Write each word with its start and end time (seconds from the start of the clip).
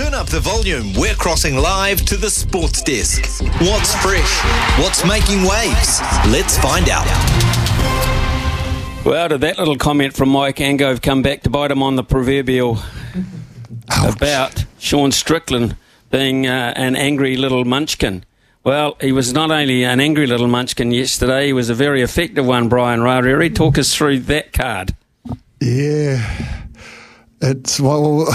Turn 0.00 0.14
up 0.14 0.28
the 0.28 0.40
volume. 0.40 0.94
We're 0.94 1.14
crossing 1.14 1.56
live 1.56 2.00
to 2.06 2.16
the 2.16 2.30
sports 2.30 2.80
desk. 2.80 3.22
What's 3.60 3.94
fresh? 3.96 4.40
What's 4.78 5.04
making 5.04 5.42
waves? 5.42 6.00
Let's 6.26 6.56
find 6.56 6.88
out. 6.88 7.04
Well, 9.04 9.28
did 9.28 9.42
that 9.42 9.58
little 9.58 9.76
comment 9.76 10.14
from 10.14 10.30
Mike 10.30 10.56
Angove 10.56 11.02
come 11.02 11.20
back 11.20 11.42
to 11.42 11.50
bite 11.50 11.70
him 11.70 11.82
on 11.82 11.96
the 11.96 12.02
proverbial 12.02 12.78
Ouch. 13.90 14.16
about 14.16 14.64
Sean 14.78 15.12
Strickland 15.12 15.76
being 16.08 16.46
uh, 16.46 16.72
an 16.76 16.96
angry 16.96 17.36
little 17.36 17.66
munchkin? 17.66 18.24
Well, 18.64 18.96
he 19.02 19.12
was 19.12 19.34
not 19.34 19.50
only 19.50 19.84
an 19.84 20.00
angry 20.00 20.26
little 20.26 20.48
munchkin 20.48 20.92
yesterday, 20.92 21.48
he 21.48 21.52
was 21.52 21.68
a 21.68 21.74
very 21.74 22.00
effective 22.00 22.46
one, 22.46 22.70
Brian 22.70 23.00
Rareri. 23.00 23.54
Talk 23.54 23.76
us 23.76 23.94
through 23.94 24.20
that 24.20 24.54
card. 24.54 24.94
Yeah, 25.60 26.56
it's 27.42 27.78
well, 27.78 28.26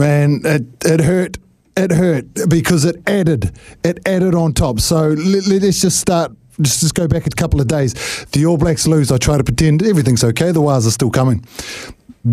man. 0.00 0.40
It 0.44 0.64
it 0.84 1.00
hurt. 1.00 1.38
It 1.76 1.92
hurt 1.92 2.26
because 2.48 2.84
it 2.84 2.96
added. 3.06 3.56
It 3.84 4.00
added 4.06 4.34
on 4.34 4.52
top. 4.52 4.80
So 4.80 5.08
let, 5.10 5.46
let's 5.46 5.80
just 5.80 6.00
start. 6.00 6.32
Just, 6.60 6.80
just 6.80 6.94
go 6.94 7.06
back 7.06 7.26
a 7.26 7.30
couple 7.30 7.60
of 7.60 7.68
days. 7.68 7.94
The 8.32 8.44
All 8.44 8.58
Blacks 8.58 8.86
lose. 8.86 9.12
I 9.12 9.18
try 9.18 9.38
to 9.38 9.44
pretend 9.44 9.82
everything's 9.82 10.24
okay. 10.24 10.52
The 10.52 10.60
Wars 10.60 10.86
are 10.86 10.90
still 10.90 11.10
coming. 11.10 11.44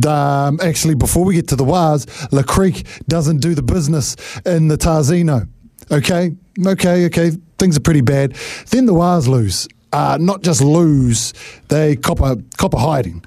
Um, 0.05 0.59
actually, 0.61 0.95
before 0.95 1.23
we 1.23 1.35
get 1.35 1.48
to 1.49 1.55
the 1.55 1.63
Wars, 1.63 2.05
La 2.34 2.44
Creek 2.44 2.85
doesn't 3.08 3.38
do 3.38 3.55
the 3.55 3.61
business 3.61 4.16
in 4.45 4.67
the 4.67 4.77
Tarzino. 4.77 5.47
Okay, 5.91 6.36
okay, 6.66 7.05
okay. 7.05 7.31
Things 7.58 7.77
are 7.77 7.81
pretty 7.81 8.02
bad. 8.02 8.34
Then 8.70 8.86
the 8.86 8.94
Wars 8.94 9.27
lose. 9.27 9.67
Uh, 9.94 10.17
not 10.20 10.41
just 10.41 10.61
lose, 10.61 11.34
they 11.70 11.95
copper 11.95 12.34
a, 12.34 12.58
cop 12.58 12.73
hiding. 12.75 13.23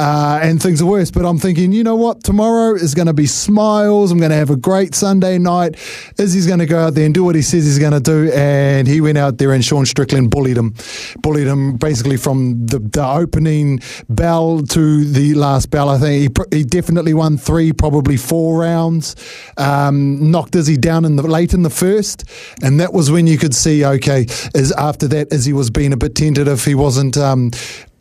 Uh, 0.00 0.40
and 0.42 0.62
things 0.62 0.80
are 0.80 0.86
worse. 0.86 1.10
But 1.10 1.26
I'm 1.26 1.38
thinking, 1.38 1.72
you 1.72 1.84
know 1.84 1.94
what? 1.94 2.24
Tomorrow 2.24 2.74
is 2.74 2.94
going 2.94 3.08
to 3.08 3.12
be 3.12 3.26
smiles. 3.26 4.10
I'm 4.10 4.16
going 4.16 4.30
to 4.30 4.36
have 4.36 4.48
a 4.48 4.56
great 4.56 4.94
Sunday 4.94 5.36
night. 5.36 5.76
Izzy's 6.18 6.46
going 6.46 6.60
to 6.60 6.64
go 6.64 6.78
out 6.78 6.94
there 6.94 7.04
and 7.04 7.12
do 7.12 7.22
what 7.22 7.34
he 7.34 7.42
says 7.42 7.66
he's 7.66 7.78
going 7.78 7.92
to 7.92 8.00
do. 8.00 8.32
And 8.32 8.88
he 8.88 9.02
went 9.02 9.18
out 9.18 9.36
there 9.36 9.52
and 9.52 9.62
Sean 9.62 9.84
Strickland 9.84 10.30
bullied 10.30 10.56
him. 10.56 10.74
Bullied 11.18 11.46
him 11.46 11.76
basically 11.76 12.16
from 12.16 12.64
the, 12.64 12.78
the 12.78 13.06
opening 13.06 13.80
bell 14.08 14.62
to 14.62 15.04
the 15.04 15.34
last 15.34 15.68
bell. 15.70 15.90
I 15.90 15.98
think 15.98 16.38
he, 16.50 16.56
he 16.56 16.64
definitely 16.64 17.12
won 17.12 17.36
three, 17.36 17.70
probably 17.70 18.16
four 18.16 18.58
rounds. 18.58 19.16
Um, 19.58 20.30
knocked 20.30 20.56
Izzy 20.56 20.78
down 20.78 21.04
in 21.04 21.16
the 21.16 21.22
late 21.24 21.52
in 21.52 21.62
the 21.62 21.68
first. 21.68 22.24
And 22.62 22.80
that 22.80 22.94
was 22.94 23.10
when 23.10 23.26
you 23.26 23.36
could 23.36 23.54
see, 23.54 23.84
okay, 23.84 24.24
is 24.54 24.72
after 24.72 25.06
that, 25.08 25.30
Izzy 25.30 25.52
was 25.52 25.68
being 25.68 25.92
a 25.92 25.98
bit 25.98 26.14
tentative. 26.14 26.64
He 26.64 26.74
wasn't. 26.74 27.18
Um, 27.18 27.50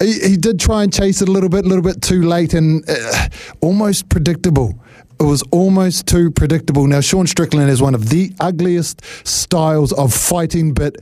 he, 0.02 0.38
did 0.38 0.60
try 0.60 0.84
and 0.84 0.94
chase 0.94 1.22
it 1.22 1.30
a 1.30 1.32
little 1.32 1.50
bit, 1.50 1.66
a 1.66 1.68
little 1.68 1.84
bit 1.84 2.02
too 2.02 2.24
late, 2.24 2.54
and 2.54 2.84
uh, 2.90 3.28
almost 3.62 4.10
predictable. 4.10 4.80
It 5.20 5.24
was 5.24 5.44
almost 5.52 6.08
too 6.08 6.32
predictable. 6.32 6.88
Now, 6.88 7.02
Sean 7.02 7.28
Strickland 7.28 7.70
is 7.70 7.82
one 7.82 7.94
of 7.94 8.08
the 8.08 8.32
ugliest 8.40 9.02
styles 9.28 9.92
of 9.92 10.14
fighting, 10.14 10.74
but 10.74 10.96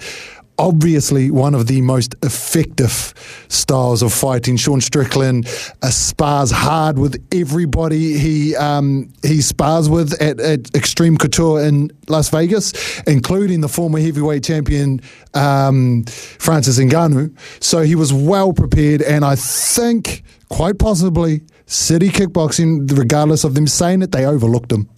obviously 0.57 1.31
one 1.31 1.53
of 1.53 1.67
the 1.67 1.81
most 1.81 2.15
effective 2.23 3.13
styles 3.47 4.01
of 4.01 4.13
fighting. 4.13 4.57
Sean 4.57 4.81
Strickland 4.81 5.47
uh, 5.81 5.89
spars 5.89 6.51
hard 6.51 6.97
with 6.97 7.23
everybody 7.31 8.17
he 8.17 8.55
um, 8.55 9.11
he 9.23 9.41
spars 9.41 9.89
with 9.89 10.19
at, 10.21 10.39
at 10.39 10.73
Extreme 10.75 11.17
Couture 11.17 11.63
in 11.63 11.91
Las 12.07 12.29
Vegas, 12.29 12.99
including 13.01 13.61
the 13.61 13.69
former 13.69 13.99
heavyweight 13.99 14.43
champion 14.43 15.01
um, 15.33 16.03
Francis 16.05 16.79
Ngannou. 16.79 17.35
So 17.63 17.81
he 17.81 17.95
was 17.95 18.11
well 18.13 18.53
prepared, 18.53 19.01
and 19.01 19.23
I 19.23 19.35
think 19.35 20.23
quite 20.49 20.79
possibly 20.79 21.41
City 21.65 22.09
Kickboxing, 22.09 22.97
regardless 22.97 23.43
of 23.43 23.53
them 23.53 23.67
saying 23.67 24.01
it, 24.01 24.11
they 24.11 24.25
overlooked 24.25 24.71
him. 24.71 24.89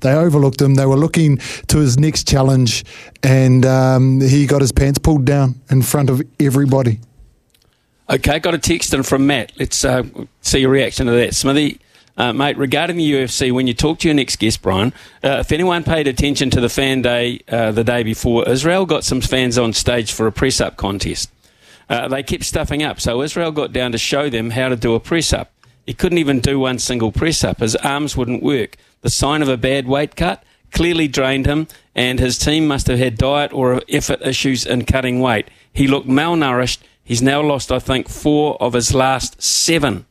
They 0.00 0.12
overlooked 0.12 0.60
him. 0.60 0.74
They 0.74 0.86
were 0.86 0.96
looking 0.96 1.38
to 1.68 1.78
his 1.78 1.98
next 1.98 2.28
challenge, 2.28 2.84
and 3.22 3.64
um, 3.66 4.20
he 4.20 4.46
got 4.46 4.60
his 4.60 4.72
pants 4.72 4.98
pulled 4.98 5.24
down 5.24 5.60
in 5.70 5.82
front 5.82 6.10
of 6.10 6.22
everybody. 6.38 7.00
Okay, 8.08 8.40
got 8.40 8.54
a 8.54 8.58
text 8.58 8.92
in 8.92 9.04
from 9.04 9.26
Matt. 9.26 9.52
Let's 9.58 9.84
uh, 9.84 10.02
see 10.40 10.60
your 10.60 10.70
reaction 10.70 11.06
to 11.06 11.12
that. 11.12 11.34
Smithy, 11.34 11.80
uh, 12.16 12.32
mate, 12.32 12.58
regarding 12.58 12.96
the 12.96 13.12
UFC, 13.12 13.52
when 13.52 13.66
you 13.66 13.74
talk 13.74 14.00
to 14.00 14.08
your 14.08 14.14
next 14.14 14.36
guest, 14.36 14.62
Brian, 14.62 14.92
uh, 15.22 15.38
if 15.40 15.52
anyone 15.52 15.84
paid 15.84 16.08
attention 16.08 16.50
to 16.50 16.60
the 16.60 16.68
fan 16.68 17.02
day 17.02 17.40
uh, 17.48 17.70
the 17.70 17.84
day 17.84 18.02
before, 18.02 18.48
Israel 18.48 18.84
got 18.84 19.04
some 19.04 19.20
fans 19.20 19.56
on 19.56 19.72
stage 19.72 20.12
for 20.12 20.26
a 20.26 20.32
press 20.32 20.60
up 20.60 20.76
contest. 20.76 21.30
Uh, 21.88 22.08
they 22.08 22.22
kept 22.22 22.44
stuffing 22.44 22.82
up, 22.82 23.00
so 23.00 23.22
Israel 23.22 23.52
got 23.52 23.72
down 23.72 23.92
to 23.92 23.98
show 23.98 24.28
them 24.28 24.50
how 24.50 24.68
to 24.68 24.76
do 24.76 24.94
a 24.94 25.00
press 25.00 25.32
up. 25.32 25.52
He 25.86 25.94
couldn't 25.94 26.18
even 26.18 26.40
do 26.40 26.58
one 26.58 26.78
single 26.78 27.10
press 27.10 27.42
up. 27.42 27.60
His 27.60 27.74
arms 27.76 28.16
wouldn't 28.16 28.42
work. 28.42 28.76
The 29.02 29.10
sign 29.10 29.42
of 29.42 29.48
a 29.48 29.56
bad 29.56 29.86
weight 29.86 30.16
cut 30.16 30.44
clearly 30.72 31.08
drained 31.08 31.46
him, 31.46 31.66
and 31.94 32.18
his 32.18 32.38
team 32.38 32.66
must 32.66 32.86
have 32.86 32.98
had 32.98 33.18
diet 33.18 33.52
or 33.52 33.82
effort 33.88 34.20
issues 34.22 34.66
in 34.66 34.84
cutting 34.84 35.20
weight. 35.20 35.48
He 35.72 35.86
looked 35.86 36.08
malnourished. 36.08 36.78
He's 37.02 37.22
now 37.22 37.42
lost, 37.42 37.72
I 37.72 37.78
think, 37.78 38.08
four 38.08 38.60
of 38.62 38.74
his 38.74 38.94
last 38.94 39.42
seven. 39.42 40.06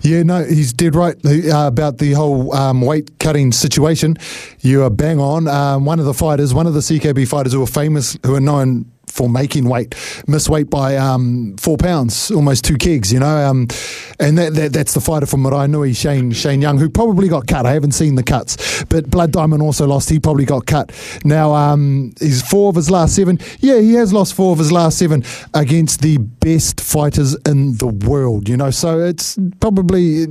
Yeah, 0.00 0.22
no, 0.22 0.42
he's 0.42 0.72
dead 0.72 0.94
right 0.94 1.14
uh, 1.24 1.66
about 1.66 1.98
the 1.98 2.12
whole 2.12 2.54
um, 2.54 2.80
weight 2.80 3.18
cutting 3.18 3.52
situation. 3.52 4.16
You 4.60 4.82
are 4.84 4.90
bang 4.90 5.20
on. 5.20 5.46
Um, 5.46 5.84
one 5.84 6.00
of 6.00 6.06
the 6.06 6.14
fighters, 6.14 6.54
one 6.54 6.66
of 6.66 6.74
the 6.74 6.80
CKB 6.80 7.28
fighters 7.28 7.52
who 7.52 7.62
are 7.62 7.66
famous, 7.66 8.16
who 8.24 8.34
are 8.34 8.40
known 8.40 8.90
for 9.10 9.28
making 9.28 9.68
weight, 9.68 9.94
miss 10.26 10.48
weight 10.48 10.70
by 10.70 10.96
um, 10.96 11.56
four 11.58 11.76
pounds, 11.76 12.30
almost 12.30 12.64
two 12.64 12.76
kegs, 12.76 13.12
you 13.12 13.20
know. 13.20 13.48
Um, 13.48 13.68
and 14.18 14.36
that, 14.38 14.54
that, 14.54 14.72
that's 14.72 14.94
the 14.94 15.00
fighter 15.00 15.26
from 15.26 15.42
Marae 15.42 15.66
Nui, 15.66 15.92
Shane 15.92 16.32
Shane 16.32 16.62
Young, 16.62 16.78
who 16.78 16.88
probably 16.88 17.28
got 17.28 17.46
cut. 17.46 17.66
I 17.66 17.72
haven't 17.72 17.92
seen 17.92 18.14
the 18.14 18.22
cuts, 18.22 18.84
but 18.84 19.10
Blood 19.10 19.32
Diamond 19.32 19.62
also 19.62 19.86
lost. 19.86 20.10
He 20.10 20.18
probably 20.18 20.44
got 20.44 20.66
cut. 20.66 20.92
Now 21.24 21.52
um, 21.52 22.12
he's 22.20 22.42
four 22.42 22.68
of 22.70 22.76
his 22.76 22.90
last 22.90 23.14
seven. 23.14 23.38
Yeah, 23.60 23.80
he 23.80 23.94
has 23.94 24.12
lost 24.12 24.34
four 24.34 24.52
of 24.52 24.58
his 24.58 24.72
last 24.72 24.98
seven 24.98 25.24
against 25.54 26.02
the 26.02 26.18
best 26.18 26.80
fighters 26.80 27.34
in 27.46 27.76
the 27.78 27.88
world. 27.88 28.48
You 28.48 28.56
know, 28.56 28.70
so 28.70 29.00
it's 29.00 29.38
probably 29.60 30.26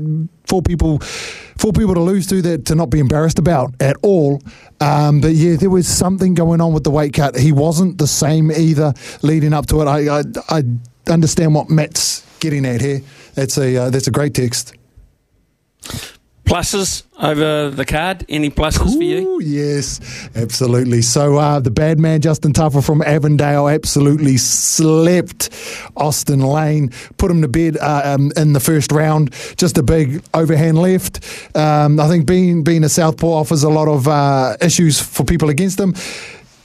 for 0.50 0.62
people 0.62 1.00
for 1.00 1.72
people 1.72 1.94
to 1.94 2.02
lose 2.02 2.28
to 2.28 2.42
that 2.42 2.66
to 2.66 2.76
not 2.76 2.90
be 2.90 3.00
embarrassed 3.00 3.40
about 3.40 3.74
at 3.80 3.96
all. 4.02 4.42
Um, 4.82 5.22
but 5.22 5.34
yeah, 5.34 5.56
there 5.56 5.70
was 5.70 5.88
something 5.88 6.34
going 6.34 6.62
on 6.62 6.74
with 6.74 6.84
the 6.84 6.92
weight 6.92 7.14
cut. 7.14 7.38
He 7.38 7.52
wasn't 7.52 7.98
the 7.98 8.08
same 8.08 8.52
either 8.52 8.94
leading 9.22 9.54
up 9.54 9.68
to 9.68 9.82
it. 9.82 9.86
I 9.86 10.20
I, 10.20 10.24
I 10.50 10.64
understand 11.12 11.54
what 11.54 11.70
Matt's 11.70 12.26
getting 12.40 12.66
at 12.66 12.82
here. 12.82 13.02
That's 13.36 13.58
a 13.58 13.76
uh, 13.76 13.90
that's 13.90 14.08
a 14.08 14.12
great 14.12 14.34
text. 14.34 14.74
Pluses 16.50 17.04
over 17.20 17.70
the 17.70 17.86
card? 17.86 18.26
Any 18.28 18.50
pluses 18.50 18.98
for 18.98 19.04
you? 19.04 19.40
Yes, 19.40 20.30
absolutely. 20.36 21.04
So 21.04 21.38
uh, 21.38 21.60
the 21.60 21.70
bad 21.70 22.00
man 22.00 22.22
Justin 22.22 22.54
Tafa 22.54 22.84
from 22.84 23.04
Avondale 23.04 23.70
absolutely 23.70 24.38
slept 24.38 25.50
Austen 25.96 26.42
Lane, 26.42 26.90
put 27.18 27.30
him 27.30 27.44
to 27.44 27.48
bed 27.48 27.78
uh, 27.78 28.02
um, 28.04 28.32
in 28.36 28.54
the 28.54 28.60
first 28.60 28.92
round. 28.92 29.32
Just 29.58 29.78
a 29.78 29.84
big 29.84 30.24
overhand 30.34 30.80
left. 30.80 31.24
Um, 31.56 32.00
I 32.00 32.08
think 32.08 32.26
being 32.26 32.64
being 32.64 32.84
a 32.84 32.90
southpaw 32.90 33.28
offers 33.28 33.62
a 33.62 33.70
lot 33.70 33.88
of 33.88 34.08
uh, 34.08 34.58
issues 34.60 35.00
for 35.00 35.24
people 35.24 35.50
against 35.50 35.80
him 35.80 35.94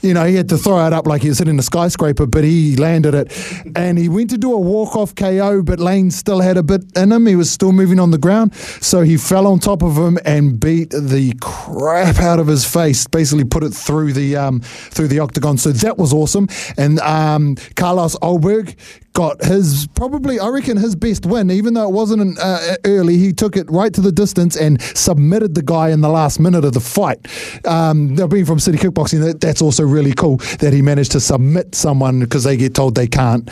you 0.05 0.15
know, 0.15 0.25
he 0.25 0.35
had 0.37 0.49
to 0.51 0.59
throw 0.59 0.87
it 0.87 0.93
up 0.93 1.07
like 1.07 1.23
he 1.23 1.29
was 1.29 1.39
hitting 1.39 1.59
a 1.59 1.63
skyscraper, 1.63 2.27
but 2.27 2.45
he 2.45 2.77
landed 2.77 3.15
it. 3.15 3.33
And 3.75 3.99
he 3.99 4.09
went 4.09 4.31
to 4.31 4.39
do 4.39 4.53
a 4.53 4.59
walk 4.59 4.95
off 4.95 5.15
KO, 5.15 5.63
but 5.63 5.81
Lane 5.81 6.11
still 6.11 6.41
had 6.41 6.57
a 6.57 6.63
bit 6.63 6.85
in 6.97 7.11
him. 7.11 7.27
He 7.27 7.37
was 7.37 7.51
still 7.51 7.73
moving 7.73 7.99
on 7.99 8.11
the 8.11 8.19
ground. 8.19 8.55
So 8.55 9.01
he 9.01 9.17
fell 9.17 9.47
on 9.47 9.59
top 9.59 9.83
of 9.83 9.97
him 9.97 10.19
and 10.25 10.61
beat 10.61 10.91
the 10.91 11.35
crap 11.41 12.21
out 12.21 12.39
of 12.39 12.47
his 12.47 12.65
face, 12.65 13.07
basically 13.07 13.45
put 13.45 13.65
it 13.65 13.73
through 13.73 14.13
the 14.13 14.37
um, 14.37 14.61
through 14.61 15.09
the 15.09 15.21
octagon. 15.21 15.57
So 15.57 15.73
that 15.73 15.97
was 15.97 16.13
awesome. 16.13 16.49
And 16.77 17.01
um, 17.01 17.57
Carlos 17.75 18.17
Ulberg 18.17 18.77
got 19.15 19.43
his 19.43 19.89
probably 19.95 20.39
I 20.39 20.49
reckon 20.49 20.77
his 20.77 20.95
best 20.95 21.25
win, 21.25 21.51
even 21.51 21.75
though 21.75 21.89
it 21.89 21.93
wasn't 21.93 22.39
uh, 22.39 22.77
early. 22.85 23.17
He 23.17 23.33
took 23.33 23.57
it 23.57 23.71
right 23.71 23.95
to 23.95 24.01
the 24.01 24.13
distance 24.13 24.57
and 24.57 24.83
submitted 24.83 25.55
the 25.55 25.63
guy 25.63 25.91
in 25.91 26.03
the 26.03 26.11
last 26.11 26.39
minute 26.39 26.65
of 26.65 26.75
the 26.75 26.81
fight. 26.81 27.27
Um, 27.67 28.15
now, 28.15 28.27
being 28.27 28.45
from 28.45 28.59
City 28.59 28.77
Kickboxing, 28.77 29.21
that, 29.25 29.41
that's 29.41 29.63
also 29.63 29.85
really 29.85 30.13
cool 30.13 30.37
that 30.59 30.73
he 30.73 30.83
managed 30.83 31.13
to 31.13 31.21
submit 31.21 31.75
someone 31.75 32.21
because 32.21 32.45
they 32.45 32.57
get 32.57 32.75
told 32.75 32.97
they 32.97 33.07
can't 33.07 33.49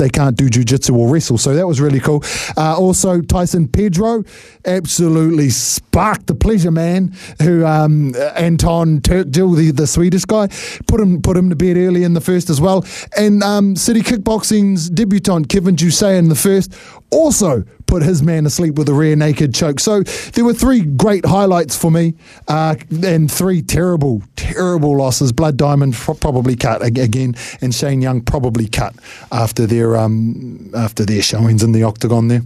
they 0.00 0.08
can't 0.08 0.36
do 0.36 0.48
jujitsu 0.48 0.96
or 0.96 1.08
wrestle. 1.08 1.38
So 1.38 1.54
that 1.54 1.66
was 1.66 1.80
really 1.80 2.00
cool. 2.00 2.24
Uh, 2.56 2.76
also, 2.76 3.20
Tyson 3.20 3.68
Pedro 3.68 4.24
absolutely 4.64 5.50
sparked 5.50 6.26
the 6.26 6.34
pleasure 6.34 6.70
man, 6.70 7.14
who 7.42 7.64
um, 7.64 8.14
Anton 8.34 9.00
Turkalj, 9.00 9.56
the, 9.56 9.70
the 9.70 9.86
Swedish 9.86 10.24
guy, 10.24 10.48
put 10.88 11.00
him 11.00 11.22
put 11.22 11.36
him 11.36 11.50
to 11.50 11.56
bed 11.56 11.76
early 11.76 12.02
in 12.02 12.14
the 12.14 12.20
first 12.20 12.50
as 12.50 12.60
well. 12.60 12.84
And 13.16 13.42
um, 13.42 13.76
City 13.76 14.00
Kickboxing's 14.00 14.90
debutant 14.90 15.48
Kevin 15.48 15.76
Jousset 15.76 16.18
in 16.18 16.28
the 16.28 16.34
first 16.34 16.74
also 17.10 17.64
put 17.90 18.02
his 18.04 18.22
man 18.22 18.44
to 18.44 18.50
sleep 18.50 18.76
with 18.76 18.88
a 18.88 18.94
rear 18.94 19.16
naked 19.16 19.52
choke. 19.52 19.80
So 19.80 20.02
there 20.02 20.44
were 20.44 20.54
three 20.54 20.82
great 20.82 21.26
highlights 21.26 21.76
for 21.76 21.90
me, 21.90 22.14
uh, 22.46 22.76
and 23.02 23.30
three 23.30 23.62
terrible, 23.62 24.22
terrible 24.36 24.96
losses. 24.96 25.32
Blood 25.32 25.56
Diamond 25.56 25.94
probably 25.94 26.54
cut 26.54 26.82
again, 26.82 27.34
and 27.60 27.74
Shane 27.74 28.00
Young 28.00 28.20
probably 28.20 28.68
cut 28.68 28.94
after 29.32 29.66
their 29.66 29.96
um, 29.96 30.70
after 30.74 31.04
their 31.04 31.20
showings 31.20 31.62
in 31.64 31.72
the 31.72 31.82
octagon 31.82 32.28
there. 32.28 32.42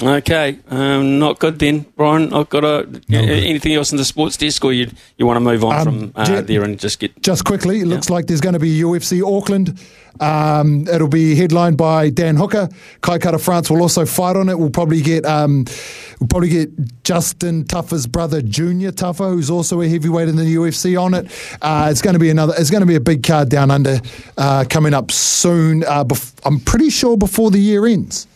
Okay, 0.00 0.58
um, 0.70 1.18
not 1.18 1.40
good 1.40 1.58
then, 1.58 1.84
Brian. 1.96 2.32
I've 2.32 2.48
got 2.48 2.62
a, 2.64 2.86
anything 3.10 3.74
else 3.74 3.90
in 3.90 3.98
the 3.98 4.04
sports 4.04 4.36
desk, 4.36 4.64
or 4.64 4.72
you 4.72 4.88
you 5.16 5.26
want 5.26 5.36
to 5.38 5.40
move 5.40 5.64
on 5.64 5.74
Um, 5.74 5.84
from 5.84 6.12
uh, 6.14 6.40
there 6.42 6.62
and 6.62 6.78
just 6.78 7.00
get 7.00 7.20
Just 7.20 7.44
quickly, 7.44 7.80
it 7.80 7.86
looks 7.86 8.08
like 8.08 8.26
there's 8.28 8.40
going 8.40 8.52
to 8.52 8.60
be 8.60 8.80
UFC 8.80 9.22
Auckland. 9.26 9.76
Um, 10.20 10.86
it'll 10.88 11.08
be 11.08 11.34
headlined 11.34 11.76
by 11.76 12.10
Dan 12.10 12.36
Hooker. 12.36 12.68
Kai 13.02 13.18
Kara 13.18 13.38
France 13.40 13.70
will 13.70 13.82
also 13.82 14.04
fight 14.06 14.36
on 14.36 14.48
it. 14.48 14.56
We'll 14.58 14.70
probably 14.70 15.02
get 15.02 15.26
um, 15.26 15.64
we'll 16.20 16.28
probably 16.28 16.48
get 16.50 16.70
Justin 17.02 17.64
Tafa's 17.64 18.06
brother 18.06 18.40
Junior 18.40 18.92
Tafa, 18.92 19.32
who's 19.32 19.50
also 19.50 19.80
a 19.80 19.88
heavyweight 19.88 20.28
in 20.28 20.36
the 20.36 20.54
UFC, 20.54 21.00
on 21.00 21.14
it. 21.14 21.26
Uh, 21.60 21.88
it's 21.90 22.02
going 22.02 22.14
to 22.14 22.20
be 22.20 22.30
another. 22.30 22.54
It's 22.56 22.70
going 22.70 22.82
to 22.82 22.86
be 22.86 22.94
a 22.94 23.00
big 23.00 23.24
card 23.24 23.48
down 23.48 23.72
under 23.72 23.98
uh, 24.36 24.64
coming 24.70 24.94
up 24.94 25.10
soon. 25.10 25.82
Uh, 25.84 26.04
bef- 26.04 26.34
I'm 26.44 26.60
pretty 26.60 26.90
sure 26.90 27.16
before 27.16 27.50
the 27.50 27.58
year 27.58 27.84
ends. 27.84 28.28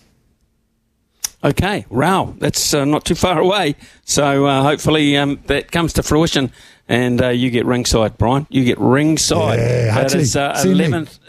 Okay, 1.44 1.86
wow, 1.90 2.34
that's 2.38 2.72
uh, 2.72 2.84
not 2.84 3.04
too 3.04 3.16
far 3.16 3.38
away. 3.40 3.74
So 4.04 4.46
uh, 4.46 4.62
hopefully 4.62 5.16
um, 5.16 5.40
that 5.46 5.72
comes 5.72 5.92
to 5.94 6.02
fruition, 6.02 6.52
and 6.88 7.20
uh, 7.20 7.28
you 7.28 7.50
get 7.50 7.66
ringside, 7.66 8.16
Brian. 8.16 8.46
You 8.48 8.64
get 8.64 8.78
ringside. 8.78 9.58
Yeah, 9.58 9.94
that 9.94 10.04
actually, 10.04 10.22
uh, 10.40 10.54
11th 10.54 11.18